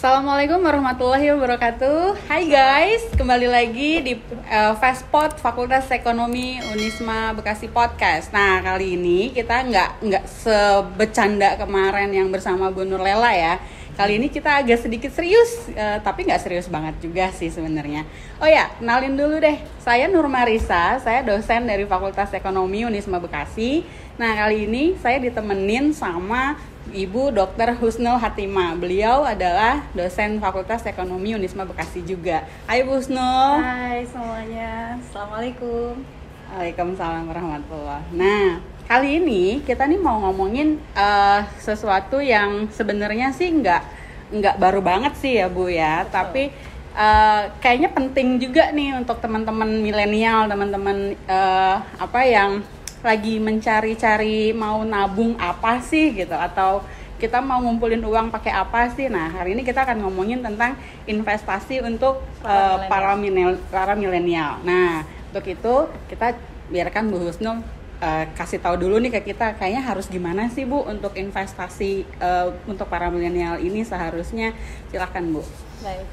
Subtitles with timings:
[0.00, 2.24] Assalamualaikum warahmatullahi wabarakatuh.
[2.24, 4.16] Hai guys, kembali lagi di
[4.48, 4.72] uh,
[5.36, 8.32] Fakultas Ekonomi Unisma Bekasi Podcast.
[8.32, 13.60] Nah kali ini kita nggak nggak sebecanda kemarin yang bersama Bu Nur Lela ya.
[13.92, 18.08] Kali ini kita agak sedikit serius, uh, tapi nggak serius banget juga sih sebenarnya.
[18.40, 19.60] Oh ya, kenalin dulu deh.
[19.84, 23.84] Saya Nur Marisa, saya dosen dari Fakultas Ekonomi Unisma Bekasi.
[24.16, 26.56] Nah kali ini saya ditemenin sama
[26.90, 27.78] Ibu Dr.
[27.78, 28.74] Husnul Hatima.
[28.74, 32.42] Beliau adalah dosen Fakultas Ekonomi Unisma Bekasi juga.
[32.66, 33.62] Hai Bu Husnul.
[33.62, 34.98] Hai semuanya.
[34.98, 36.02] Assalamualaikum.
[36.50, 38.02] Waalaikumsalam warahmatullah.
[38.10, 38.58] Nah,
[38.90, 43.82] kali ini kita nih mau ngomongin uh, sesuatu yang sebenarnya sih nggak
[44.34, 46.10] nggak baru banget sih ya Bu ya, Betul.
[46.10, 46.42] tapi
[46.98, 52.66] uh, kayaknya penting juga nih untuk teman-teman milenial, teman-teman uh, apa yang
[53.00, 56.84] lagi mencari-cari mau nabung apa sih gitu atau
[57.20, 59.12] kita mau ngumpulin uang pakai apa sih?
[59.12, 60.72] Nah, hari ini kita akan ngomongin tentang
[61.04, 63.60] investasi untuk uh, para milenial.
[63.68, 64.56] para milenial.
[64.64, 65.74] Nah, untuk itu
[66.08, 66.32] kita
[66.72, 67.60] biarkan Bu Husnul
[68.00, 72.56] uh, kasih tahu dulu nih ke kita kayaknya harus gimana sih Bu untuk investasi uh,
[72.64, 74.56] untuk para milenial ini seharusnya
[74.88, 75.44] silahkan Bu.
[75.84, 76.08] Baik.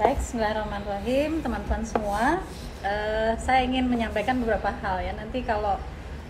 [0.00, 2.40] Baik, bismillahirrahmanirrahim teman-teman semua.
[2.80, 5.12] Uh, saya ingin menyampaikan beberapa hal ya.
[5.12, 5.76] Nanti kalau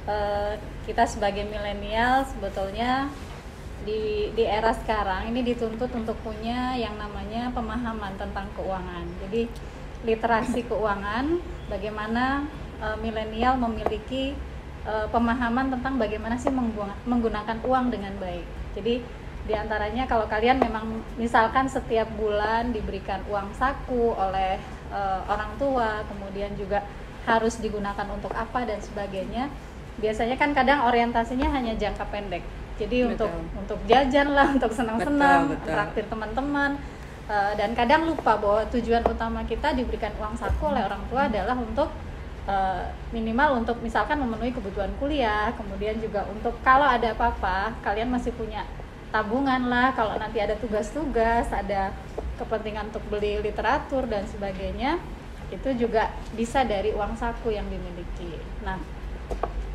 [0.09, 0.55] Eh,
[0.89, 3.13] kita sebagai milenial sebetulnya
[3.85, 9.05] di di era sekarang ini dituntut untuk punya yang namanya pemahaman tentang keuangan.
[9.21, 9.45] Jadi
[10.01, 11.37] literasi keuangan,
[11.69, 12.49] bagaimana
[12.81, 14.33] uh, milenial memiliki
[14.89, 16.49] uh, pemahaman tentang bagaimana sih
[17.05, 18.49] menggunakan uang dengan baik.
[18.73, 19.05] Jadi
[19.45, 24.57] di antaranya kalau kalian memang misalkan setiap bulan diberikan uang saku oleh
[24.89, 26.81] uh, orang tua, kemudian juga
[27.29, 29.53] harus digunakan untuk apa dan sebagainya
[30.01, 32.43] biasanya kan kadang orientasinya hanya jangka pendek.
[32.81, 33.13] Jadi betul.
[33.15, 36.81] untuk untuk jajan lah untuk senang-senang traktir teman-teman.
[37.31, 41.55] Uh, dan kadang lupa bahwa tujuan utama kita diberikan uang saku oleh orang tua adalah
[41.55, 41.87] untuk
[42.51, 48.35] uh, minimal untuk misalkan memenuhi kebutuhan kuliah kemudian juga untuk kalau ada apa-apa kalian masih
[48.35, 48.67] punya
[49.15, 51.95] tabungan lah kalau nanti ada tugas-tugas ada
[52.35, 54.99] kepentingan untuk beli literatur dan sebagainya
[55.51, 58.39] itu juga bisa dari uang saku yang dimiliki.
[58.63, 58.79] Nah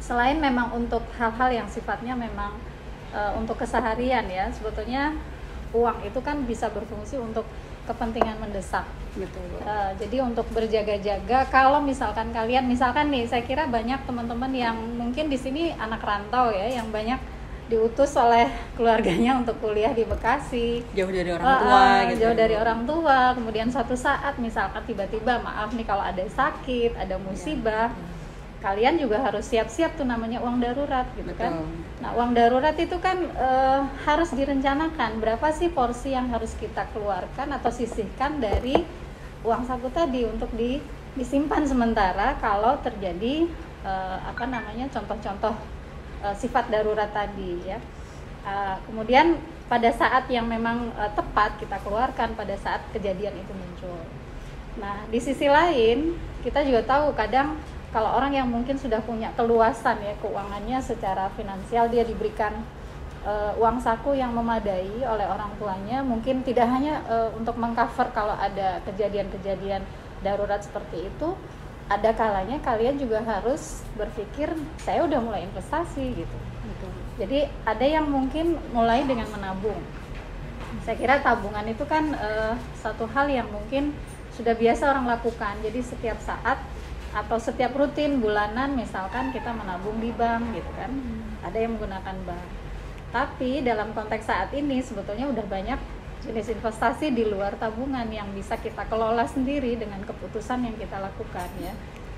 [0.06, 2.54] selain memang untuk hal-hal yang sifatnya memang
[3.10, 5.18] uh, untuk keseharian ya sebetulnya
[5.74, 7.44] uang itu kan bisa berfungsi untuk
[7.90, 8.86] kepentingan mendesak.
[9.18, 9.46] Betul.
[9.66, 15.26] Uh, jadi untuk berjaga-jaga kalau misalkan kalian misalkan nih saya kira banyak teman-teman yang mungkin
[15.26, 17.18] di sini anak rantau ya yang banyak
[17.66, 18.46] diutus oleh
[18.78, 20.86] keluarganya untuk kuliah di Bekasi.
[20.94, 22.20] Jauh dari orang tua uh, gitu.
[22.22, 23.20] jauh dari orang tua.
[23.34, 28.15] Kemudian suatu saat misalkan tiba-tiba maaf nih kalau ada sakit ada musibah ya, ya
[28.66, 31.54] kalian juga harus siap-siap tuh namanya uang darurat gitu kan.
[31.54, 31.70] Betul.
[31.70, 32.02] kan.
[32.02, 33.50] Nah, uang darurat itu kan e,
[34.10, 38.82] harus direncanakan berapa sih porsi yang harus kita keluarkan atau sisihkan dari
[39.46, 40.82] uang saku tadi untuk di
[41.14, 43.46] disimpan sementara kalau terjadi
[43.86, 43.94] e,
[44.26, 45.54] apa namanya contoh-contoh
[46.26, 47.78] e, sifat darurat tadi ya.
[48.42, 48.54] E,
[48.90, 49.38] kemudian
[49.70, 54.02] pada saat yang memang e, tepat kita keluarkan pada saat kejadian itu muncul.
[54.82, 57.62] Nah, di sisi lain kita juga tahu kadang
[57.96, 62.52] kalau orang yang mungkin sudah punya keluasan ya keuangannya secara finansial dia diberikan
[63.24, 68.36] uh, uang saku yang memadai oleh orang tuanya mungkin tidak hanya uh, untuk mengcover kalau
[68.36, 69.80] ada kejadian-kejadian
[70.20, 71.40] darurat seperti itu
[71.88, 74.52] ada kalanya kalian juga harus berpikir
[74.84, 76.38] saya udah mulai investasi gitu.
[76.68, 76.88] gitu.
[77.22, 79.78] Jadi ada yang mungkin mulai dengan menabung.
[80.84, 83.94] Saya kira tabungan itu kan uh, satu hal yang mungkin
[84.34, 85.62] sudah biasa orang lakukan.
[85.62, 86.58] Jadi setiap saat
[87.16, 90.92] atau setiap rutin bulanan misalkan kita menabung di bank gitu kan.
[90.92, 91.24] Hmm.
[91.46, 92.46] ada yang menggunakan bank.
[93.14, 95.80] Tapi dalam konteks saat ini sebetulnya udah banyak
[96.26, 101.48] jenis investasi di luar tabungan yang bisa kita kelola sendiri dengan keputusan yang kita lakukan
[101.62, 101.72] ya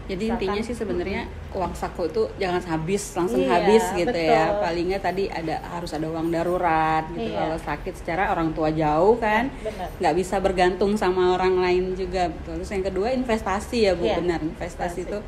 [0.08, 1.22] jadi Misalkan, intinya sih sebenarnya
[1.52, 4.16] uang saku itu jangan habis langsung iya, habis gitu ya.
[4.16, 4.32] betul.
[4.32, 4.46] ya.
[4.64, 7.28] Palingnya tadi ada harus ada uang darurat gitu.
[7.28, 7.40] Iya.
[7.44, 9.52] Kalau sakit secara orang tua jauh kan
[10.00, 12.32] nggak bisa bergantung sama orang lain juga.
[12.48, 14.40] Terus yang kedua investasi ya Bu, iya, benar.
[14.40, 15.20] Investasi itu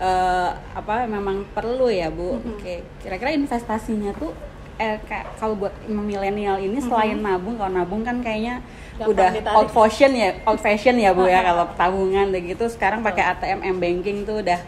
[0.00, 2.36] uh, apa memang perlu ya Bu.
[2.36, 2.52] Mm -hmm.
[2.56, 2.74] Oke,
[3.04, 4.32] kira-kira investasinya tuh
[4.80, 4.96] eh
[5.36, 7.32] kalau buat milenial ini selain mm -hmm.
[7.36, 8.64] nabung kalau nabung kan kayaknya
[8.96, 9.58] Gampang udah ditarik.
[9.58, 13.76] old fashion ya old fashion ya bu ya kalau tabungan begitu sekarang pakai ATM m
[13.80, 14.60] banking tuh udah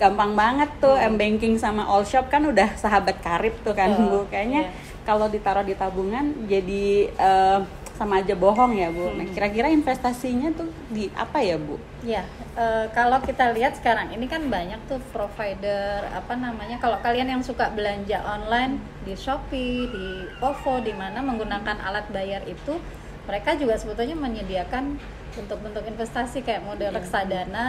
[0.00, 1.10] gampang banget tuh hmm.
[1.10, 5.02] m banking sama all shop kan udah sahabat karib tuh kan oh, bu kayaknya yeah.
[5.06, 7.60] kalau ditaruh di tabungan jadi uh,
[7.94, 9.14] sama aja bohong ya bu.
[9.14, 9.34] Nah, hmm.
[9.34, 11.78] Kira-kira investasinya tuh di apa ya bu?
[12.02, 12.26] Ya
[12.58, 17.42] uh, kalau kita lihat sekarang ini kan banyak tuh provider apa namanya kalau kalian yang
[17.42, 20.06] suka belanja online di Shopee, di
[20.42, 22.78] OVO, di mana menggunakan alat bayar itu
[23.24, 25.00] mereka juga sebetulnya menyediakan
[25.34, 26.98] bentuk-bentuk investasi kayak model yeah.
[26.98, 27.66] reksadana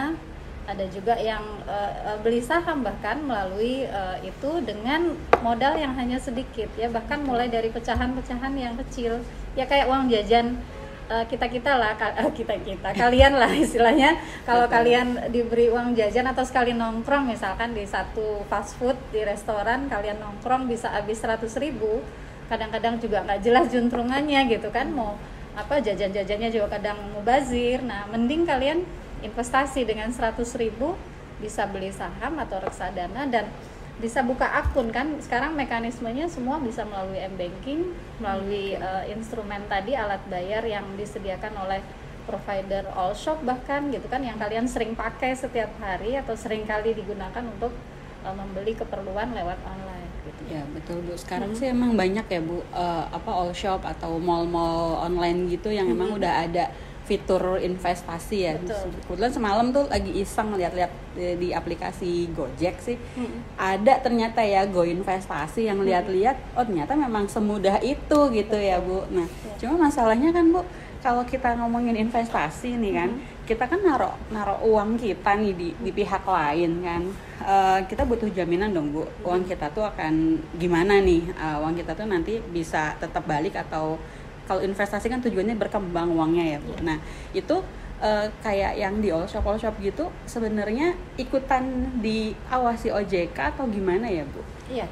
[0.66, 6.66] ada juga yang uh, beli saham bahkan melalui uh, itu dengan modal yang hanya sedikit
[6.74, 9.22] ya bahkan mulai dari pecahan-pecahan yang kecil.
[9.54, 10.58] Ya kayak uang jajan
[11.06, 11.94] kita kita lah
[12.34, 14.18] kita kita kalian lah istilahnya.
[14.42, 19.86] Kalau kalian diberi uang jajan atau sekali nongkrong misalkan di satu fast food di restoran
[19.86, 22.02] kalian nongkrong bisa habis 100 ribu.
[22.50, 25.14] Kadang-kadang juga nggak jelas juntrungannya gitu kan mau
[25.54, 27.86] apa jajan-jajannya juga kadang mubazir.
[27.86, 28.82] Nah mending kalian
[29.24, 30.96] investasi dengan 100 ribu
[31.40, 33.48] bisa beli saham atau reksadana dan
[33.96, 40.20] bisa buka akun kan sekarang mekanismenya semua bisa melalui m-banking melalui uh, instrumen tadi alat
[40.28, 41.80] bayar yang disediakan oleh
[42.28, 46.92] provider all shop bahkan gitu kan yang kalian sering pakai setiap hari atau sering kali
[46.92, 47.72] digunakan untuk
[48.20, 50.42] uh, membeli keperluan lewat online gitu.
[50.50, 51.14] Ya betul bu.
[51.16, 51.58] Sekarang hmm.
[51.58, 55.96] sih emang banyak ya bu uh, apa all shop atau mall-mall online gitu yang hmm.
[55.96, 56.68] emang udah ada
[57.06, 58.54] fitur investasi ya.
[58.58, 58.90] Betul.
[59.06, 62.98] Kebetulan semalam tuh lagi iseng lihat-lihat di, di aplikasi Gojek sih.
[63.14, 63.46] Hmm.
[63.54, 69.06] Ada ternyata ya Go investasi yang lihat-lihat oh ternyata memang semudah itu gitu ya, Bu.
[69.14, 69.54] Nah, ya.
[69.62, 70.66] cuma masalahnya kan Bu
[71.06, 73.46] kalau kita ngomongin investasi nih kan, hmm.
[73.46, 77.02] kita kan naruh naruh uang kita nih di di pihak lain kan.
[77.36, 81.30] Uh, kita butuh jaminan dong bu, uang kita tuh akan gimana nih?
[81.38, 84.00] Uh, uang kita tuh nanti bisa tetap balik atau
[84.46, 86.72] kalau investasi kan tujuannya berkembang uangnya ya bu.
[86.82, 86.98] Nah
[87.34, 87.60] itu
[88.00, 94.08] uh, kayak yang di all shop all shop gitu sebenarnya ikutan diawasi OJK atau gimana
[94.08, 94.40] ya bu?
[94.70, 94.86] Iya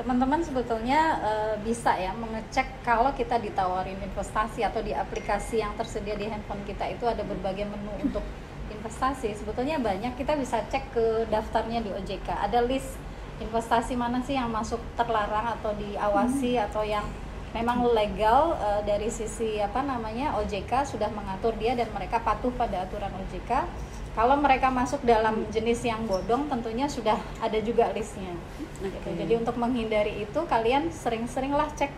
[0.00, 6.16] teman-teman sebetulnya uh, bisa ya mengecek kalau kita ditawarin investasi atau di aplikasi yang tersedia
[6.16, 8.24] di handphone kita itu ada berbagai menu untuk
[8.72, 12.96] investasi sebetulnya banyak kita bisa cek ke daftarnya di OJK ada list
[13.44, 16.64] investasi mana sih yang masuk terlarang atau diawasi hmm.
[16.72, 17.04] atau yang
[17.50, 22.86] memang legal uh, dari sisi apa namanya OJK sudah mengatur dia dan mereka patuh pada
[22.86, 23.66] aturan OJK
[24.14, 28.34] kalau mereka masuk dalam jenis yang bodong tentunya sudah ada juga listnya
[28.78, 28.90] okay.
[28.90, 29.08] gitu.
[29.26, 31.90] jadi untuk menghindari itu kalian sering-seringlah cek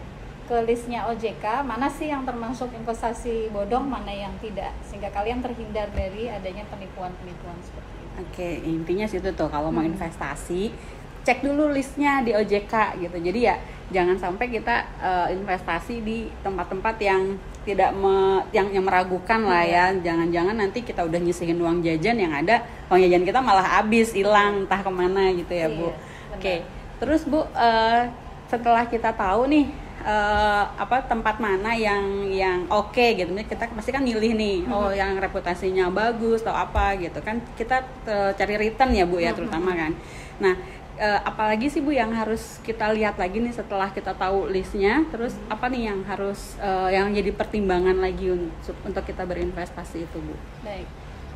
[0.49, 5.89] ke listnya OJK mana sih yang termasuk investasi bodong mana yang tidak sehingga kalian terhindar
[5.95, 8.13] dari adanya penipuan-penipuan seperti itu.
[8.21, 9.77] Oke intinya situ tuh kalau hmm.
[9.81, 10.75] mau investasi
[11.23, 13.17] cek dulu listnya di OJK gitu.
[13.19, 13.57] Jadi ya
[13.93, 19.95] jangan sampai kita uh, investasi di tempat-tempat yang tidak me, yang yang meragukan lah ya.
[19.95, 20.03] Iya.
[20.11, 24.67] jangan-jangan nanti kita udah nyisihin uang jajan yang ada uang jajan kita malah habis hilang
[24.67, 25.93] entah ke mana gitu ya bu.
[25.93, 25.95] iya,
[26.35, 26.59] oke okay.
[26.99, 28.11] terus bu uh,
[28.51, 29.71] setelah kita tahu nih
[30.03, 34.91] uh, apa tempat mana yang yang oke okay, gitu kita pasti kan milih nih oh
[34.91, 37.23] yang reputasinya bagus atau apa gitu.
[37.23, 39.95] Kan kita uh, cari return ya bu ya terutama kan.
[40.43, 45.05] Nah uh, apalagi sih Bu yang harus kita lihat lagi nih setelah kita tahu listnya.
[45.09, 50.19] Terus apa nih yang harus uh, yang jadi pertimbangan lagi untuk untuk kita berinvestasi itu
[50.19, 50.35] Bu?
[50.65, 50.89] Baik.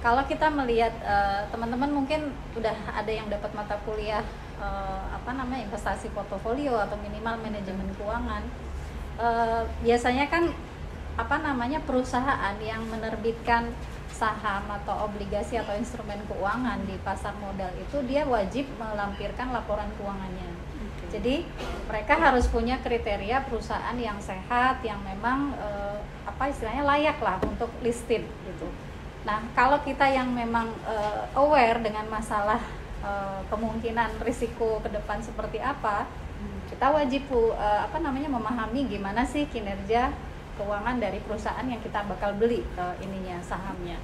[0.04, 4.22] Kalau kita melihat uh, teman-teman mungkin udah ada yang dapat mata kuliah
[4.60, 8.44] uh, apa namanya investasi portofolio atau minimal manajemen keuangan
[9.20, 10.52] uh, biasanya kan
[11.16, 13.72] apa namanya perusahaan yang menerbitkan
[14.16, 20.48] saham atau obligasi atau instrumen keuangan di pasar modal itu dia wajib melampirkan laporan keuangannya.
[20.96, 21.20] Okay.
[21.20, 21.36] Jadi
[21.84, 27.68] mereka harus punya kriteria perusahaan yang sehat, yang memang eh, apa istilahnya layak lah untuk
[27.84, 28.68] listed gitu.
[29.28, 32.64] Nah kalau kita yang memang eh, aware dengan masalah
[33.04, 36.72] eh, kemungkinan risiko ke depan seperti apa, hmm.
[36.72, 40.08] kita wajib eh, apa namanya memahami gimana sih kinerja
[40.56, 44.00] keuangan dari perusahaan yang kita bakal beli uh, ininya sahamnya.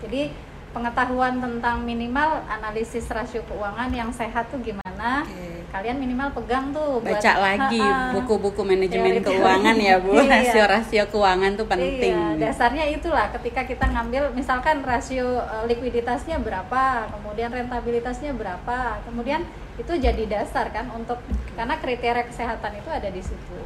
[0.00, 0.32] Jadi
[0.70, 5.26] pengetahuan tentang minimal analisis rasio keuangan yang sehat tuh gimana?
[5.26, 5.66] Okay.
[5.70, 7.82] Kalian minimal pegang tuh baca buat, lagi
[8.18, 10.18] buku-buku manajemen keuangan ya Bu.
[10.20, 10.42] Iya.
[10.42, 12.14] Rasio-rasio keuangan tuh penting.
[12.14, 19.46] Iya, dasarnya itulah ketika kita ngambil misalkan rasio uh, likuiditasnya berapa, kemudian rentabilitasnya berapa, kemudian
[19.78, 21.22] itu jadi dasar kan untuk
[21.54, 23.58] karena kriteria kesehatan itu ada di situ.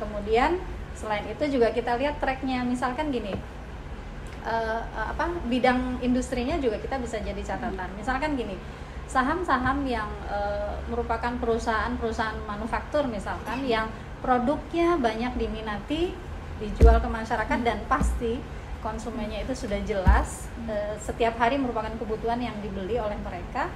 [0.00, 0.58] Kemudian
[0.96, 3.32] selain itu juga kita lihat tracknya misalkan gini
[4.44, 8.56] uh, apa bidang industrinya juga kita bisa jadi catatan misalkan gini
[9.08, 13.92] saham-saham yang uh, merupakan perusahaan-perusahaan manufaktur misalkan yang
[14.24, 16.14] produknya banyak diminati
[16.62, 18.38] dijual ke masyarakat dan pasti
[18.80, 23.68] konsumennya itu sudah jelas uh, setiap hari merupakan kebutuhan yang dibeli oleh mereka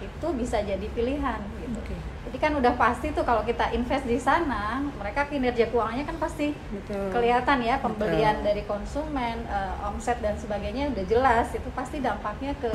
[0.00, 1.80] itu bisa jadi pilihan gitu.
[1.84, 2.00] Okay.
[2.30, 6.54] Jadi kan udah pasti tuh kalau kita invest di sana, mereka kinerja keuangannya kan pasti
[6.54, 7.10] Betul.
[7.10, 8.46] kelihatan ya pembelian Betul.
[8.46, 11.50] dari konsumen, uh, omset dan sebagainya udah jelas.
[11.50, 12.70] Itu pasti dampaknya ke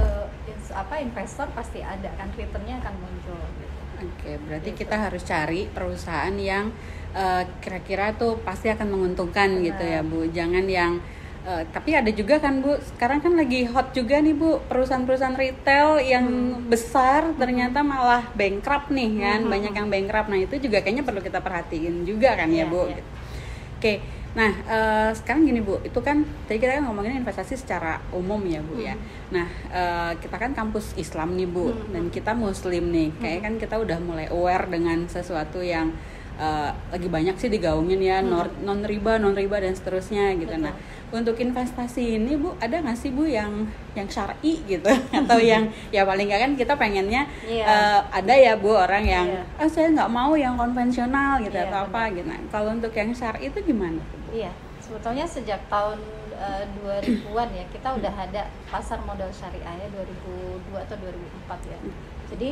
[0.75, 3.39] apa investor pasti ada kan returnnya akan muncul.
[3.39, 3.79] Gitu.
[3.95, 4.79] Oke, okay, berarti gitu.
[4.83, 6.75] kita harus cari perusahaan yang
[7.15, 9.65] kira eh, kira-kira tuh pasti akan menguntungkan Benar.
[9.71, 10.19] gitu ya Bu.
[10.35, 10.99] Jangan yang
[11.45, 16.01] Uh, tapi ada juga kan Bu, sekarang kan lagi hot juga nih Bu, perusahaan-perusahahaan retail
[16.01, 16.73] yang hmm.
[16.73, 19.53] besar ternyata malah bankrupt nih kan, hmm.
[19.53, 20.25] banyak yang bankrupt.
[20.33, 22.89] Nah, itu juga kayaknya perlu kita perhatiin juga kan yeah, ya Bu.
[22.89, 22.97] Yeah.
[22.97, 23.01] Gitu.
[23.05, 23.77] Oke.
[23.77, 23.97] Okay.
[24.35, 28.65] Nah, uh, sekarang gini Bu, itu kan tadi kita kan ngomongin investasi secara umum ya
[28.65, 28.97] Bu ya.
[28.97, 29.05] hmm.
[29.05, 29.31] ya.
[29.31, 31.93] Nah, uh, kita kan kampus Islam nih Bu, hmm.
[31.93, 33.13] dan kita Muslim nih.
[33.21, 33.45] Kayak hmm.
[33.45, 35.93] kan kita udah mulai aware dengan sesuatu yang
[36.39, 38.63] uh, lagi banyak sih digaungin ya hmm.
[38.63, 40.65] non riba non riba dan seterusnya gitu Betul.
[40.69, 40.73] nah
[41.15, 43.63] untuk investasi ini bu ada nggak sih bu yang
[43.95, 44.89] yang syari gitu
[45.23, 47.55] atau yang ya paling nggak kan kita pengennya yeah.
[47.55, 47.65] Iya.
[47.65, 49.61] uh, ada ya bu orang yang yeah.
[49.61, 51.91] oh saya nggak mau yang konvensional gitu yeah, atau benar.
[51.93, 54.01] apa gitu nah, kalau untuk yang syari itu gimana
[54.35, 54.51] iya
[54.83, 55.97] sebetulnya sejak tahun
[56.35, 61.77] uh, eh, 2000-an ya kita udah ada pasar modal syariah ya 2002 atau 2004 ya
[61.79, 61.93] hmm.
[62.35, 62.49] jadi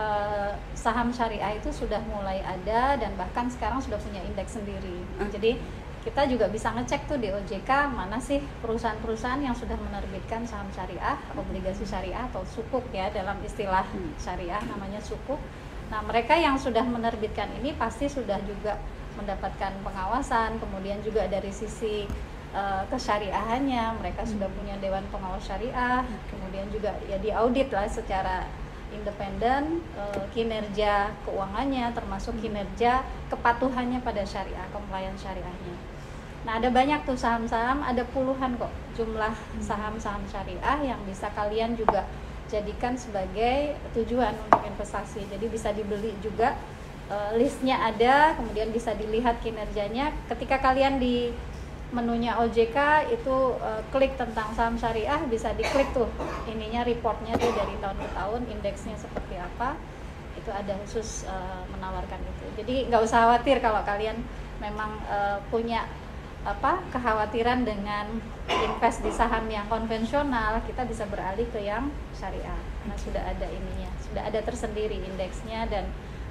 [0.00, 5.04] uh, saham syariah itu sudah mulai ada dan bahkan sekarang sudah punya indeks sendiri.
[5.20, 5.28] Hmm.
[5.28, 5.60] Jadi
[6.00, 11.20] kita juga bisa ngecek tuh di OJK mana sih perusahaan-perusahaan yang sudah menerbitkan saham syariah,
[11.36, 14.16] obligasi syariah atau sukuk ya dalam istilah hmm.
[14.16, 15.38] syariah namanya sukuk.
[15.92, 18.78] Nah, mereka yang sudah menerbitkan ini pasti sudah juga
[19.18, 22.06] mendapatkan pengawasan, kemudian juga dari sisi
[22.54, 24.56] uh, kesyariahannya mereka sudah hmm.
[24.56, 26.00] punya dewan pengawas syariah,
[26.32, 28.48] kemudian juga ya diaudit lah secara
[28.90, 35.76] independen uh, kinerja keuangannya termasuk kinerja kepatuhannya pada syariah compliance syariahnya.
[36.44, 42.08] Nah ada banyak tuh saham-saham ada puluhan kok jumlah saham-saham syariah yang bisa kalian juga
[42.50, 45.22] jadikan sebagai tujuan untuk investasi.
[45.30, 46.58] Jadi bisa dibeli juga
[47.12, 50.10] uh, listnya ada kemudian bisa dilihat kinerjanya.
[50.26, 51.30] Ketika kalian di
[51.90, 56.06] menunya OJK itu uh, klik tentang saham syariah bisa diklik tuh
[56.46, 59.74] ininya reportnya tuh dari tahun ke tahun indeksnya seperti apa.
[60.38, 62.46] Itu ada khusus uh, menawarkan itu.
[62.62, 64.22] Jadi nggak usah khawatir kalau kalian
[64.62, 65.90] memang uh, punya
[66.40, 68.08] apa kekhawatiran dengan
[68.48, 72.56] invest di saham yang konvensional kita bisa beralih ke yang syariah.
[72.80, 75.86] Karena sudah ada ininya sudah ada tersendiri indeksnya dan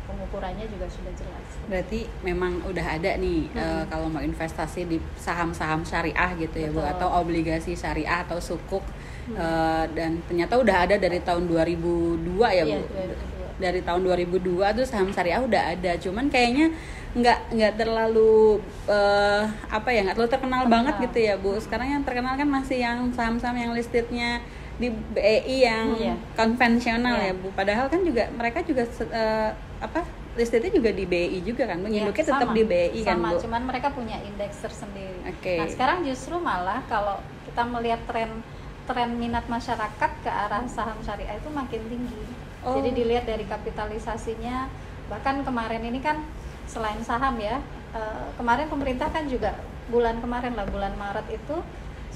[0.10, 1.46] pengukurannya juga sudah jelas.
[1.70, 3.62] Berarti memang udah ada nih hmm.
[3.62, 8.82] uh, kalau mau investasi di saham-saham syariah gitu ya Bu atau obligasi syariah atau sukuk
[9.30, 9.38] hmm.
[9.38, 12.82] uh, dan ternyata udah ada dari tahun 2002 ya Bu.
[12.82, 13.16] Iya,
[13.60, 16.72] Dari tahun 2002 tuh saham syariah udah ada, cuman kayaknya
[17.10, 20.74] nggak nggak terlalu uh, apa ya nggak terlalu terkenal terkenal.
[20.74, 21.60] banget gitu ya Bu.
[21.60, 24.40] Sekarang yang terkenal kan masih yang saham-saham yang listednya
[24.80, 26.16] di BEI yang iya.
[26.40, 27.30] konvensional iya.
[27.30, 27.52] ya Bu.
[27.52, 30.04] Padahal kan juga mereka juga uh, apa
[30.36, 33.40] listnya juga di BI juga kan, iya, induknya ya, tetap di BI kan Bu.
[33.44, 35.20] cuman mereka punya indeks tersendiri.
[35.40, 35.60] Okay.
[35.60, 38.44] Nah sekarang justru malah kalau kita melihat tren
[38.88, 42.24] tren minat masyarakat ke arah saham syariah itu makin tinggi.
[42.64, 42.76] Oh.
[42.80, 44.68] Jadi dilihat dari kapitalisasinya,
[45.08, 46.24] bahkan kemarin ini kan
[46.66, 47.62] selain saham ya,
[47.94, 49.60] eh, kemarin pemerintah kan juga
[49.90, 51.56] bulan kemarin lah bulan Maret itu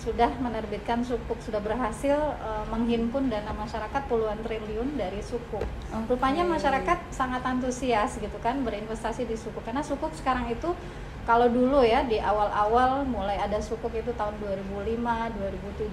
[0.03, 5.63] sudah menerbitkan sukuk sudah berhasil uh, menghimpun dana masyarakat puluhan triliun dari sukuk.
[5.63, 6.03] Okay.
[6.11, 10.75] Rupanya masyarakat sangat antusias gitu kan berinvestasi di sukuk karena sukuk sekarang itu
[11.23, 14.99] kalau dulu ya di awal-awal mulai ada sukuk itu tahun 2005,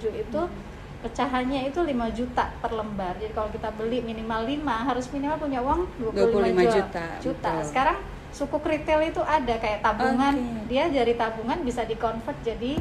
[0.03, 1.03] 2007 itu hmm.
[1.07, 3.15] pecahannya itu 5 juta per lembar.
[3.15, 7.05] Jadi kalau kita beli minimal 5 harus minimal punya uang 25, 25 juta.
[7.23, 7.53] juta.
[7.63, 7.99] Sekarang
[8.35, 10.35] sukuk retail itu ada kayak tabungan.
[10.35, 10.67] Okay.
[10.67, 12.75] Dia dari tabungan bisa dikonvert jadi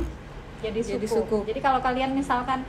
[0.59, 0.95] jadi suku.
[0.95, 1.37] Jadi, suku.
[1.47, 2.63] jadi kalau kalian misalkan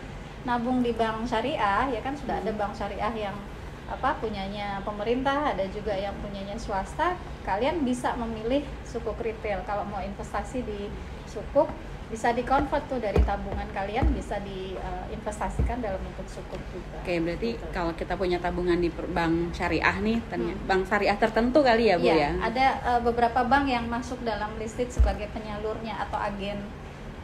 [0.48, 2.60] nabung di bank syariah ya kan sudah ada hmm.
[2.60, 3.36] bank syariah yang
[3.90, 9.98] apa punyanya pemerintah ada juga yang punyanya swasta kalian bisa memilih sukuk retail kalau mau
[9.98, 10.86] investasi di
[11.26, 11.66] sukuk
[12.10, 16.98] bisa dikonvert tuh dari tabungan kalian bisa diinvestasikan uh, dalam bentuk sukuk juga.
[17.06, 17.70] Oke, berarti gitu.
[17.70, 20.66] kalau kita punya tabungan di bank syariah nih, hmm.
[20.66, 22.14] bank syariah tertentu kali ya, Bu ya?
[22.18, 22.30] ya?
[22.50, 26.58] Ada uh, beberapa bank yang masuk dalam listed sebagai penyalurnya atau agen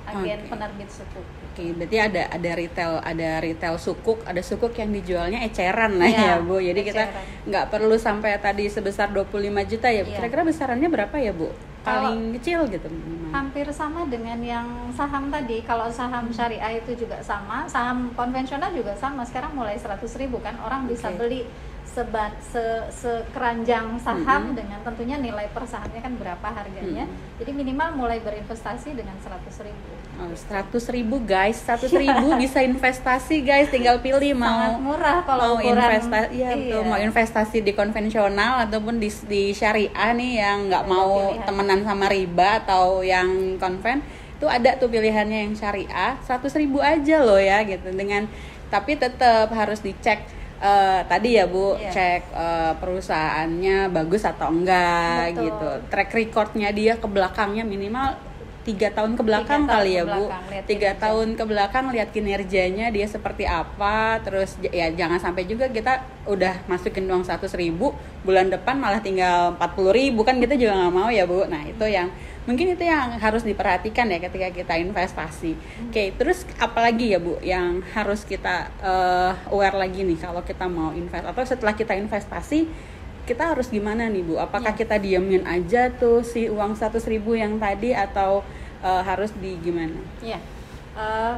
[0.07, 0.49] agen okay.
[0.49, 1.27] penerbit sukuk.
[1.27, 6.09] Oke, okay, berarti ada ada retail ada retail sukuk, ada sukuk yang dijualnya eceran lah
[6.09, 6.63] ya, ya Bu.
[6.63, 6.91] Jadi eceran.
[6.93, 7.05] kita
[7.51, 10.05] nggak perlu sampai tadi sebesar 25 juta ya.
[10.05, 10.17] Iya.
[10.21, 11.51] Kira-kira besarannya berapa ya, Bu?
[11.87, 12.89] Paling Kalau kecil gitu.
[13.31, 15.63] Hampir sama dengan yang saham tadi.
[15.63, 19.23] Kalau saham syariah itu juga sama, saham konvensional juga sama.
[19.23, 20.99] Sekarang mulai 100 ribu kan orang okay.
[20.99, 21.47] bisa beli
[21.87, 22.61] sebat se
[22.93, 24.59] sekeranjang saham -hmm.
[24.59, 27.07] dengan tentunya nilai per sahamnya kan berapa harganya.
[27.07, 27.39] -hmm.
[27.41, 29.97] Jadi minimal mulai berinvestasi dengan seratus ribu.
[30.17, 35.57] Oh, seratus ribu guys, seratus ribu bisa investasi guys, tinggal pilih mau Sangat murah kalau
[35.57, 36.81] mau investasi, ya, iya.
[36.81, 41.45] mau investasi di konvensional ataupun di, di syariah nih yang nggak mau pilihan.
[41.45, 44.01] temenan sama riba atau yang konven
[44.37, 48.29] itu ada tuh pilihannya yang syariah seratus ribu aja loh ya gitu dengan
[48.69, 50.29] tapi tetap harus dicek
[50.61, 51.93] uh, tadi ya Bu yeah.
[51.93, 55.43] cek uh, perusahaannya bagus atau enggak Betul.
[55.49, 55.71] gitu.
[55.93, 58.26] Track recordnya dia ke belakangnya minimal
[58.67, 60.27] tiga tahun ke belakang kali ya Bu.
[60.67, 64.19] Tiga tahun ke belakang lihat kinerjanya dia seperti apa.
[64.27, 67.95] Terus ya jangan sampai juga kita udah masukin uang seratus ribu
[68.27, 71.47] bulan depan malah tinggal empat puluh ribu kan kita juga nggak mau ya Bu.
[71.47, 72.11] Nah itu yang
[72.47, 75.91] mungkin itu yang harus diperhatikan ya ketika kita investasi hmm.
[75.91, 80.71] oke okay, terus apalagi ya bu yang harus kita uh, aware lagi nih kalau kita
[80.71, 82.71] mau invest atau setelah kita investasi
[83.27, 84.39] kita harus gimana nih bu?
[84.39, 84.79] Apakah ya.
[84.79, 88.47] kita diemin aja tuh si uang seratus ribu yang tadi atau
[88.81, 89.99] uh, harus di gimana?
[90.23, 90.39] Ya
[90.97, 91.37] uh,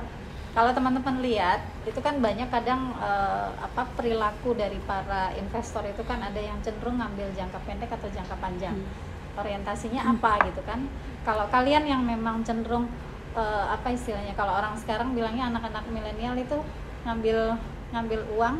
[0.56, 6.18] kalau teman-teman lihat itu kan banyak kadang uh, apa perilaku dari para investor itu kan
[6.24, 8.74] ada yang cenderung ngambil jangka pendek atau jangka panjang.
[8.74, 9.38] Hmm.
[9.38, 10.12] Orientasinya hmm.
[10.18, 10.88] apa gitu kan?
[11.22, 12.88] Kalau kalian yang memang cenderung
[13.36, 16.58] uh, apa istilahnya kalau orang sekarang bilangnya anak-anak milenial itu
[17.06, 17.54] ngambil
[17.94, 18.56] ngambil uang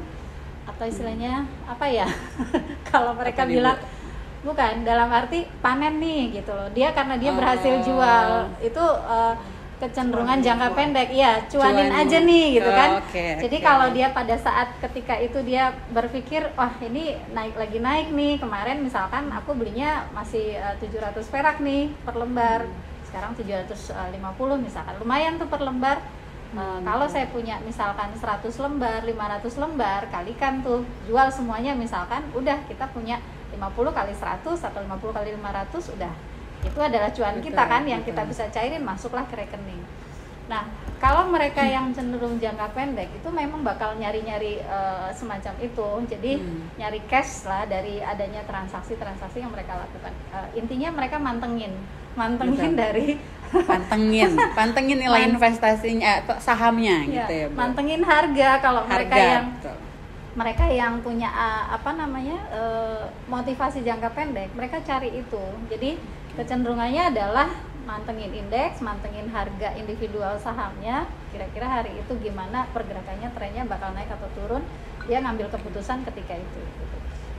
[0.69, 2.07] atau istilahnya apa ya?
[2.93, 3.81] Kalau mereka bilang
[4.45, 6.69] bukan dalam arti panen nih gitu loh.
[6.77, 7.83] Dia karena dia berhasil oh.
[7.83, 8.29] jual.
[8.61, 9.35] Itu uh,
[9.79, 11.09] kecenderungan jangka pendek.
[11.15, 12.91] Iya cuanin, cuanin aja nih gitu oh, kan.
[13.09, 13.67] Okay, jadi okay.
[13.67, 18.43] kalau dia pada saat ketika itu dia berpikir wah ini naik lagi naik nih.
[18.43, 22.67] Kemarin misalkan aku belinya masih uh, eh, 700 perak nih per lembar.
[22.69, 22.87] Hmm.
[23.09, 24.21] sekarang 750
[24.61, 24.95] misalkan.
[25.01, 25.97] Lumayan tuh per lembar
[26.55, 26.85] eh, hmm.
[26.87, 32.89] kalau saya punya misalkan 100 lembar 500 lembar kalikan tuh jual semuanya misalkan udah kita
[32.93, 33.21] punya
[33.53, 36.13] 50 kali 100 atau 50 kali 500 udah
[36.59, 39.83] itu adalah cuan betul, kita kan yang kita bisa cairin masuklah ke rekening
[40.49, 40.65] nah
[40.99, 46.81] kalau mereka yang cenderung jangka pendek itu memang bakal nyari-nyari uh, semacam itu jadi hmm.
[46.81, 51.77] nyari cash lah dari adanya transaksi-transaksi yang mereka lakukan uh, intinya mereka mantengin
[52.17, 52.81] mantengin Betul.
[52.81, 53.07] dari
[53.49, 57.57] pantengin pantengin nilai Man investasinya eh, sahamnya ya, gitu ya Bu.
[57.57, 59.77] mantengin harga kalau harga, mereka yang betul.
[60.39, 65.99] mereka yang punya uh, apa namanya uh, motivasi jangka pendek mereka cari itu jadi
[66.39, 67.51] kecenderungannya adalah
[67.89, 74.29] mantengin indeks, mantengin harga individual sahamnya, kira-kira hari itu gimana pergerakannya, trennya bakal naik atau
[74.37, 74.61] turun,
[75.09, 76.61] dia ngambil keputusan ketika itu.
[76.61, 76.97] Gitu.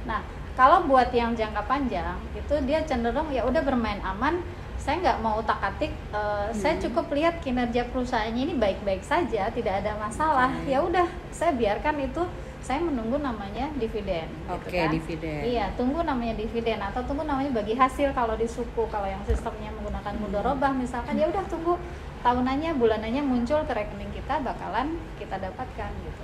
[0.10, 0.25] Nah,
[0.57, 4.41] kalau buat yang jangka panjang, itu dia cenderung ya udah bermain aman,
[4.79, 6.55] saya nggak mau tak atik, uh, hmm.
[6.55, 10.71] saya cukup lihat kinerja perusahaannya ini baik-baik saja, tidak ada masalah, hmm.
[10.71, 12.23] ya udah saya biarkan itu
[12.63, 14.27] saya menunggu namanya dividen.
[14.27, 14.91] Gitu Oke, okay, kan?
[14.91, 15.41] dividen.
[15.41, 18.83] Iya, tunggu namanya dividen atau tunggu namanya bagi hasil kalau di suku.
[18.91, 20.21] Kalau yang sistemnya menggunakan hmm.
[20.27, 21.79] mudorobah misalkan ya udah tunggu
[22.21, 26.23] tahunannya, bulanannya muncul ke rekening kita bakalan kita dapatkan gitu.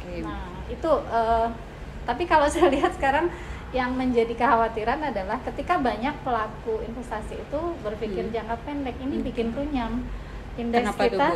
[0.00, 0.20] Okay.
[0.24, 1.48] Nah, itu uh,
[2.08, 3.28] tapi kalau saya lihat sekarang
[3.76, 8.32] yang menjadi kekhawatiran adalah ketika banyak pelaku investasi itu berpikir hmm.
[8.32, 9.26] jangka pendek ini hmm.
[9.28, 9.92] bikin runyam
[10.56, 11.28] indeks Kenapa kita.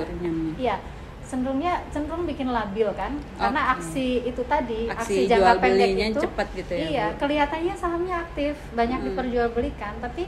[0.57, 0.77] Iya
[1.31, 3.75] cenderungnya cenderung bikin labil kan karena okay.
[3.79, 7.19] aksi itu tadi aksi, aksi jangka pendek itu cepat gitu ya iya bu?
[7.23, 9.07] kelihatannya sahamnya aktif banyak hmm.
[9.15, 10.27] diperjualbelikan tapi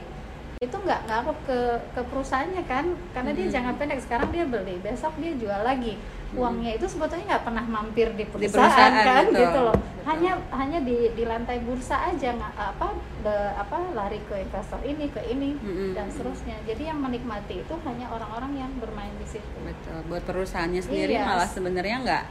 [0.63, 1.59] itu nggak ngaruh ke
[1.91, 3.37] ke perusahaannya kan karena hmm.
[3.43, 5.99] dia jangka pendek sekarang dia beli besok dia jual lagi.
[6.33, 9.41] Uangnya itu sebetulnya nggak pernah mampir di perusahaan, di perusahaan kan betul.
[9.45, 10.03] gitu loh betul.
[10.09, 12.87] hanya hanya di di lantai bursa aja nggak apa
[13.21, 15.93] de, apa lari ke investor ini ke ini hmm.
[15.93, 20.81] dan seterusnya jadi yang menikmati itu hanya orang-orang yang bermain di situ betul buat perusahaannya
[20.81, 21.25] sendiri iya.
[21.25, 22.23] malah sebenarnya nggak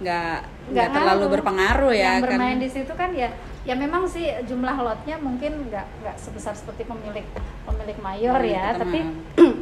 [0.00, 0.36] nggak
[0.72, 2.64] nggak terlalu berpengaruh ya yang bermain kan?
[2.64, 3.28] di situ kan ya
[3.68, 7.26] ya memang sih jumlah lotnya mungkin nggak nggak sebesar seperti pemilik
[7.68, 9.04] pemilik mayor ya tapi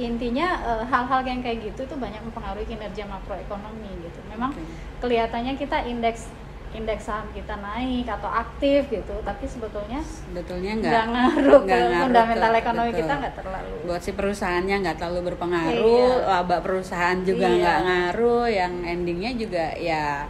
[0.00, 4.64] intinya eh, hal-hal uh, yang kayak gitu itu banyak mempengaruhi kinerja makroekonomi gitu memang okay.
[5.04, 6.32] kelihatannya kita indeks
[6.72, 12.90] indeks saham kita naik atau aktif gitu tapi sebetulnya sebetulnya nggak ngaruh ke fundamental ekonomi
[12.90, 13.00] betul.
[13.04, 16.28] kita nggak terlalu buat si perusahaannya nggak terlalu berpengaruh iya.
[16.40, 17.60] laba perusahaan juga iya.
[17.60, 20.24] nggak ngaruh yang endingnya juga ya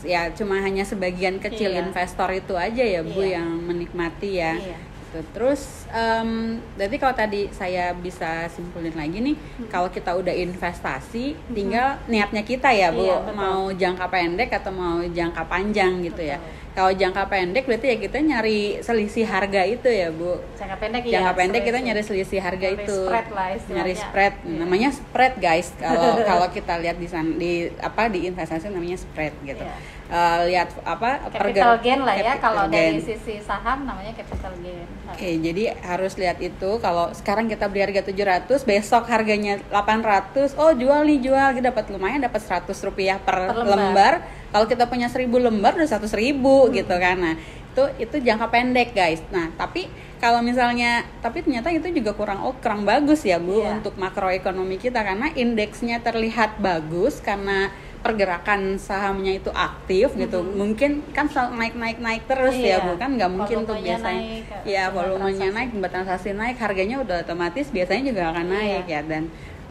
[0.00, 1.84] ya cuma hanya sebagian kecil iya.
[1.84, 3.36] investor itu aja ya bu iya.
[3.36, 4.80] yang menikmati ya iya.
[4.80, 5.20] gitu.
[5.36, 9.68] terus um, jadi kalau tadi saya bisa simpulin lagi nih, hmm.
[9.68, 11.54] kalau kita udah investasi, hmm.
[11.54, 16.40] tinggal niatnya kita ya bu, iya, mau jangka pendek atau mau jangka panjang gitu ya.
[16.40, 16.48] betul.
[16.48, 16.60] ya.
[16.72, 20.40] Kalau jangka pendek berarti ya kita nyari selisih harga itu ya bu.
[20.56, 21.20] Jangka pendek ya.
[21.20, 22.98] Jangka pendek kita nyari selisih harga nyari itu.
[23.04, 24.56] Spread lah Nyari spread, yeah.
[24.56, 25.68] namanya spread guys.
[25.76, 29.60] Kalau kalau kita lihat di sana di apa di investasi namanya spread gitu.
[29.60, 33.00] Yeah uh, lihat apa capital gain lah ya kalau gain.
[33.00, 34.86] dari sisi saham namanya capital gain.
[35.08, 40.56] Oke, okay, jadi harus lihat itu kalau sekarang kita beli harga 700, besok harganya 800,
[40.60, 43.80] oh jual nih jual, kita dapat lumayan dapat 100 rupiah per, per lembar.
[43.80, 44.14] lembar.
[44.52, 46.72] Kalau kita punya 1000 lembar udah 100 ribu hmm.
[46.76, 47.16] gitu kan.
[47.16, 47.34] Nah,
[47.72, 49.24] itu itu jangka pendek guys.
[49.32, 49.88] Nah, tapi
[50.22, 53.74] kalau misalnya tapi ternyata itu juga kurang oh kurang bagus ya Bu yeah.
[53.74, 57.74] untuk makroekonomi kita karena indeksnya terlihat bagus karena
[58.06, 60.22] pergerakan sahamnya itu aktif mm -hmm.
[60.26, 62.76] gitu mungkin kan naik naik naik terus ya, iya.
[62.78, 67.70] ya bukan nggak mungkin tuh biasanya naik, ya volumenya naik transaksi naik harganya udah otomatis
[67.70, 68.54] biasanya juga akan iya.
[68.54, 69.22] naik ya dan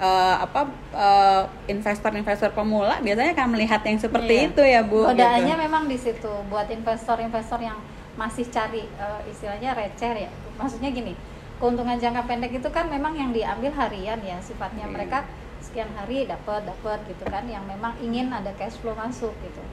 [0.02, 0.62] uh, apa
[0.92, 4.48] uh, investor-investor pemula biasanya akan melihat yang seperti iya.
[4.50, 5.66] itu ya bu godaannya gitu.
[5.70, 7.78] memang di situ buat investor-investor yang
[8.18, 11.14] masih cari uh, istilahnya receh ya maksudnya gini
[11.62, 14.94] keuntungan jangka pendek itu kan memang yang diambil harian ya sifatnya yeah.
[14.98, 15.24] mereka
[15.62, 19.64] sekian hari dapat dapat gitu kan yang memang ingin ada cash flow masuk gitu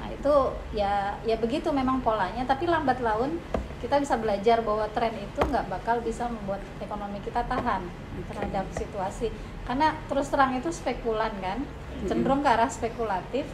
[0.00, 0.34] nah itu
[0.74, 3.38] ya ya begitu memang polanya tapi lambat laun
[3.84, 7.84] kita bisa belajar bahwa tren itu nggak bakal bisa membuat ekonomi kita tahan
[8.32, 9.28] terhadap situasi
[9.64, 11.64] karena terus terang itu spekulan kan?
[12.04, 13.48] Cenderung ke arah spekulatif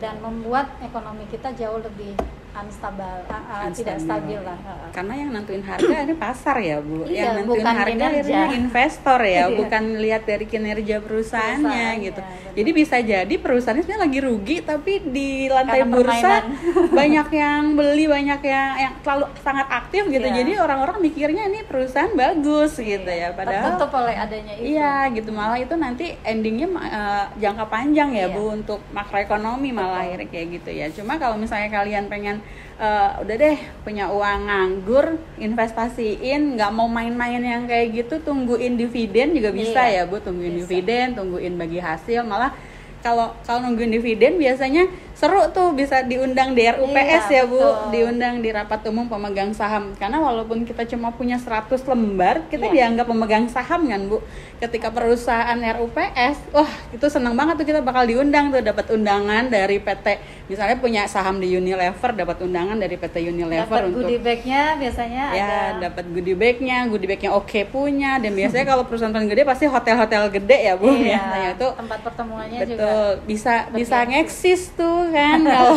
[0.00, 2.16] dan membuat ekonomi kita jauh lebih
[2.52, 4.58] unstable, uh, uh, tidak stabil lah.
[4.92, 8.38] Karena yang nentuin harga ini pasar ya bu, iya, yang nentuin harga kinerja.
[8.52, 9.56] investor ya, iya.
[9.56, 12.20] bukan lihat dari kinerja perusahaannya Perusahaan, gitu.
[12.20, 16.34] Ya, Jadi bisa jadi perusahaannya sebenarnya lagi rugi, tapi di lantai Karena bursa
[17.00, 20.26] banyak yang beli, banyak yang yang terlalu sangat aktif gitu.
[20.28, 20.36] Iya.
[20.44, 23.00] Jadi orang-orang mikirnya ini perusahaan bagus iya.
[23.00, 24.76] gitu ya, padahal tertutup oleh adanya itu.
[24.76, 28.34] Iya gitu, malah itu nanti endingnya uh, jangka panjang ya iya.
[28.36, 30.86] bu untuk makroekonomi malah akhirnya kayak gitu ya.
[30.92, 32.41] Cuma kalau misalnya kalian pengen
[32.78, 35.06] uh, udah deh punya uang nganggur
[35.38, 40.58] investasiin nggak mau main-main yang kayak gitu tungguin dividen juga bisa iya, ya bu tungguin
[40.58, 40.60] bisa.
[40.66, 42.54] dividen tungguin bagi hasil malah
[43.02, 47.94] kalau kalau nungguin dividen biasanya seru tuh bisa diundang di RUPS iya, ya Bu, betul.
[47.94, 49.94] diundang di rapat umum pemegang saham.
[49.94, 52.90] Karena walaupun kita cuma punya 100 lembar, kita iya.
[52.90, 54.18] dianggap pemegang saham kan Bu.
[54.58, 59.78] Ketika perusahaan RUPS, wah itu senang banget tuh kita bakal diundang tuh dapat undangan dari
[59.78, 60.06] PT
[60.52, 65.24] misalnya punya saham di Unilever dapat undangan dari PT Unilever dapat untuk goodie bagnya biasanya
[65.32, 65.60] ya ada...
[65.88, 70.22] dapat goodie bagnya goodie bagnya oke okay punya dan biasanya kalau perusahaan-perusahaan gede pasti hotel-hotel
[70.28, 72.91] gede ya Bu iya, biasanya itu tempat pertemuannya betul, juga
[73.28, 75.76] bisa bisa ngeksis tuh kan kalau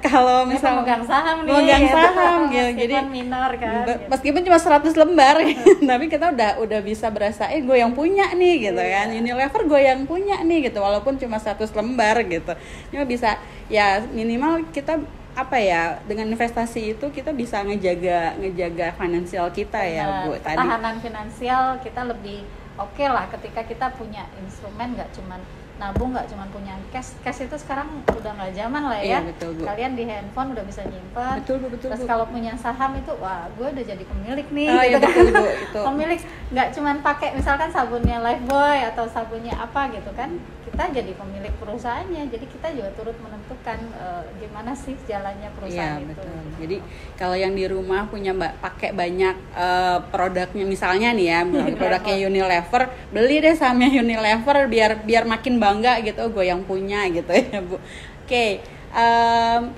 [0.00, 3.92] kalau misalnya megang saham nih megang saham gitu jadi minor kan gitu.
[4.08, 5.36] meskipun cuma 100 lembar
[5.90, 9.04] tapi kita udah udah bisa berasa eh gue yang punya nih gitu iya.
[9.04, 9.06] kan.
[9.14, 10.78] Unilever gue yang punya nih gitu.
[10.78, 12.52] Walaupun cuma 100 lembar gitu.
[12.92, 13.40] Cuma bisa
[13.72, 15.00] ya minimal kita
[15.36, 20.56] apa ya dengan investasi itu kita bisa ngejaga ngejaga finansial kita ya bu tadi.
[20.56, 22.40] Tahanan finansial kita lebih
[22.80, 25.40] oke okay lah ketika kita punya instrumen nggak cuman
[25.76, 29.52] nabung nggak cuma punya cash cash itu sekarang udah nggak zaman lah ya iya, betul,
[29.60, 29.68] Bu.
[29.68, 32.08] kalian di handphone udah bisa nyimpan betul, Bu, betul, terus Bu.
[32.08, 35.46] kalau punya saham itu wah gue udah jadi pemilik nih oh, gitu iya, betul, Bu,
[35.52, 35.80] itu.
[35.92, 36.20] pemilik
[36.56, 42.22] nggak cuma pakai misalkan sabunnya Lifebuoy atau sabunnya apa gitu kan kita jadi pemilik perusahaannya
[42.28, 46.40] jadi kita juga turut menentukan uh, gimana sih jalannya perusahaan iya, itu betul.
[46.60, 46.76] jadi
[47.16, 51.40] kalau yang di rumah punya mbak pakai banyak uh, produknya misalnya nih ya
[51.80, 57.10] produknya Unilever beli deh sahamnya Unilever biar biar makin bangga gitu oh, gue yang punya
[57.10, 57.76] gitu ya bu.
[57.76, 57.82] Oke
[58.26, 58.50] okay.
[58.94, 59.74] um,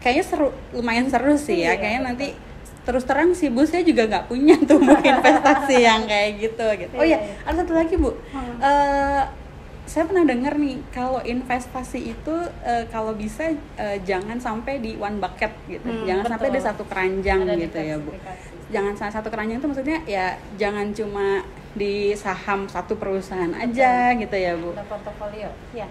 [0.00, 1.76] kayaknya seru lumayan seru sih ya.
[1.76, 2.28] Iya, kayaknya nanti
[2.80, 6.94] terus terang si bu saya juga nggak punya tuh bu investasi yang kayak gitu gitu.
[6.96, 8.12] Oh ya ada satu lagi bu.
[8.60, 9.24] Uh,
[9.90, 15.18] saya pernah dengar nih kalau investasi itu uh, kalau bisa uh, jangan sampai di one
[15.18, 15.88] bucket gitu.
[15.88, 16.34] Hmm, jangan betul.
[16.36, 18.12] sampai di satu keranjang ada gitu ya bu.
[18.70, 21.42] jangan salah satu keranjang itu maksudnya ya jangan cuma
[21.74, 23.64] di saham satu perusahaan Betul.
[23.70, 25.86] aja gitu ya bu Ada portofolio ya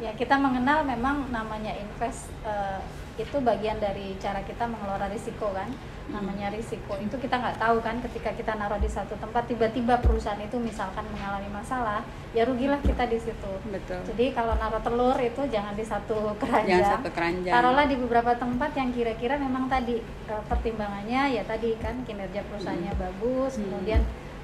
[0.00, 2.80] ya kita mengenal memang namanya invest uh,
[3.16, 6.12] itu bagian dari cara kita mengelola risiko kan hmm.
[6.12, 10.36] namanya risiko itu kita nggak tahu kan ketika kita naruh di satu tempat tiba-tiba perusahaan
[10.40, 12.04] itu misalkan mengalami masalah
[12.36, 16.80] ya rugilah kita di situ betul jadi kalau naruh telur itu jangan di satu keranjang
[16.84, 19.96] jangan satu keranjang taruhlah di beberapa tempat yang kira-kira memang tadi
[20.28, 23.00] uh, pertimbangannya ya tadi kan kinerja perusahaannya hmm.
[23.00, 23.64] bagus hmm.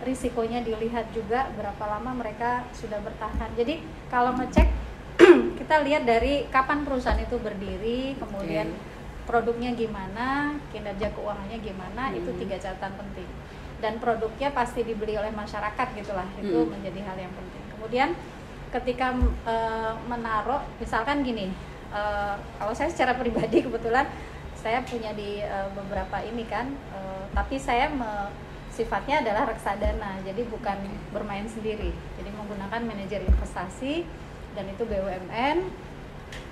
[0.02, 3.50] Risikonya dilihat juga berapa lama mereka sudah bertahan.
[3.54, 4.68] Jadi kalau ngecek
[5.62, 9.26] kita lihat dari kapan perusahaan itu berdiri, kemudian okay.
[9.28, 12.18] produknya gimana, kinerja keuangannya gimana, hmm.
[12.18, 13.30] itu tiga catatan penting.
[13.82, 16.70] dan produknya pasti dibeli oleh masyarakat gitulah itu hmm.
[16.70, 18.14] menjadi hal yang penting kemudian
[18.70, 19.10] ketika
[19.42, 21.50] uh, menaruh misalkan gini
[21.90, 24.06] uh, kalau saya secara pribadi kebetulan
[24.54, 28.30] saya punya di uh, beberapa ini kan uh, tapi saya me,
[28.72, 30.78] sifatnya adalah reksadana jadi bukan
[31.12, 31.92] bermain sendiri.
[31.92, 34.02] Jadi menggunakan manajer investasi
[34.56, 35.68] dan itu BUMN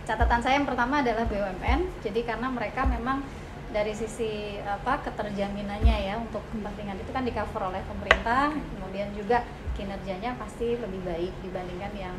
[0.04, 3.22] catatan saya yang pertama adalah BUMN jadi karena mereka memang
[3.70, 9.46] dari sisi apa keterjaminannya ya untuk kepentingan itu kan di cover oleh pemerintah kemudian juga
[9.78, 12.16] kinerjanya pasti lebih baik dibandingkan yang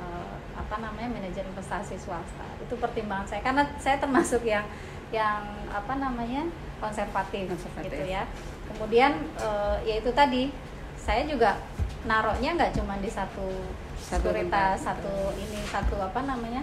[0.00, 2.48] uh, apa namanya manajer investasi swasta.
[2.64, 4.64] Itu pertimbangan saya karena saya termasuk yang
[5.12, 6.48] yang apa namanya
[6.84, 7.88] konservatif, konservatif.
[7.88, 8.28] gitu ya
[8.74, 10.52] kemudian uh, ya itu tadi
[11.00, 11.56] saya juga
[12.04, 13.48] naroknya nggak cuma di satu
[13.96, 16.60] sekuritas satu ini satu apa namanya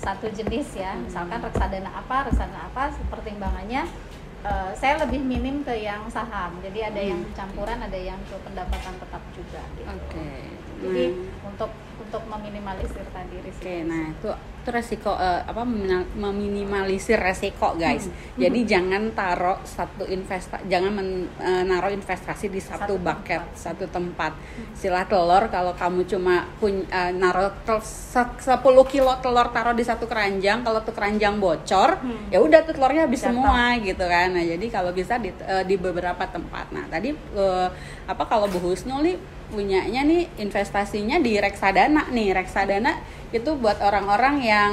[0.00, 1.10] satu jenis ya hmm.
[1.10, 3.84] misalkan reksadana apa reksadana apa pertimbangannya
[4.46, 7.10] uh, saya lebih minim ke yang saham jadi ada hmm.
[7.12, 9.88] yang campuran ada yang ke pendapatan tetap juga gitu.
[9.90, 10.57] oke okay.
[10.80, 11.50] Jadi hmm.
[11.54, 11.70] untuk
[12.08, 13.68] untuk meminimalisir tadi risiko.
[13.68, 14.30] Oke, nah itu
[14.68, 15.64] itu resiko uh, apa
[16.16, 18.08] meminimalisir resiko guys.
[18.08, 18.36] Hmm.
[18.48, 18.68] Jadi hmm.
[18.68, 21.08] jangan taruh satu investa jangan men,
[21.40, 23.56] uh, naruh investasi di satu, satu bucket, tempat.
[23.56, 24.32] satu tempat.
[24.36, 24.72] Hmm.
[24.76, 28.60] Sila telur kalau kamu cuma pun uh, naruh tel, 10
[28.92, 32.28] kilo telur taruh di satu keranjang, kalau tuh keranjang bocor, hmm.
[32.28, 33.36] ya udah tuh telurnya habis Jatuh.
[33.36, 34.36] semua gitu kan.
[34.36, 36.72] Nah, jadi kalau bisa di uh, di beberapa tempat.
[36.76, 37.68] Nah, tadi uh,
[38.04, 39.16] apa kalau Bu Husnul nih
[39.48, 42.36] punyanya nih investasinya di reksadana nih.
[42.36, 43.00] Reksadana
[43.32, 44.72] itu buat orang-orang yang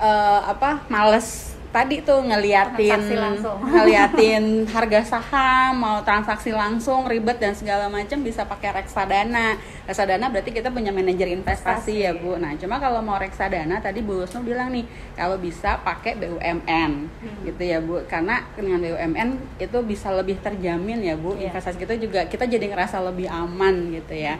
[0.00, 3.00] uh, apa males tadi tuh ngeliatin
[3.72, 9.56] ngeliatin harga saham mau transaksi langsung ribet dan segala macam bisa pakai reksadana.
[9.88, 12.36] Reksadana berarti kita punya manajer investasi ya bu.
[12.36, 14.84] Nah cuma kalau mau reksadana tadi bu Wisnu bilang nih
[15.16, 17.40] kalau bisa pakai BUMN hmm.
[17.48, 18.04] gitu ya bu.
[18.04, 21.34] Karena dengan BUMN itu bisa lebih terjamin ya bu.
[21.34, 21.50] Yeah.
[21.50, 24.36] investasi kita juga kita jadi ngerasa lebih aman gitu ya.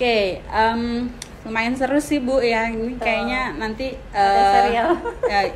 [0.00, 4.92] Oke okay, um, lumayan seru sih bu ya ini kayaknya nanti uh, ya,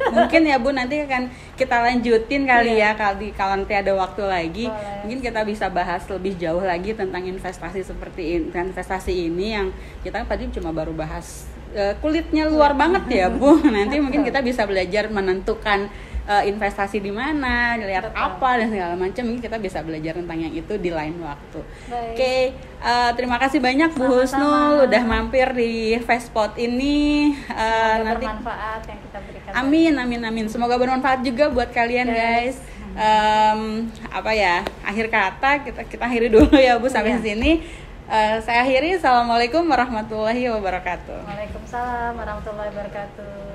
[0.08, 1.28] mungkin ya bu nanti akan
[1.60, 2.96] kita lanjutin kali yeah.
[2.96, 5.04] ya kali kalau nanti ada waktu lagi Boleh.
[5.04, 9.68] mungkin kita bisa bahas lebih jauh lagi tentang investasi seperti investasi ini yang
[10.00, 14.64] kita tadi cuma baru bahas uh, kulitnya luar banget ya bu nanti mungkin kita bisa
[14.64, 15.90] belajar menentukan
[16.28, 19.22] uh, investasi di mana, lihat apa dan segala macam.
[19.28, 21.60] Mungkin kita bisa belajar tentang yang itu di lain waktu.
[21.60, 22.40] Oke, okay,
[22.80, 27.32] uh, eh, terima kasih banyak Bu Husnul udah mampir di Fastpot ini.
[27.48, 29.52] Uh, nanti bermanfaat yang kita berikan.
[29.54, 30.46] Amin, amin, amin.
[30.48, 32.16] Semoga bermanfaat juga buat kalian yes.
[32.16, 32.56] guys.
[32.94, 37.22] Um, apa ya akhir kata kita kita akhiri dulu ya Bu sampai yeah.
[37.22, 37.52] sini.
[38.04, 39.00] Uh, saya akhiri.
[39.00, 41.24] Assalamualaikum warahmatullahi wabarakatuh.
[41.24, 43.53] Waalaikumsalam warahmatullahi wabarakatuh.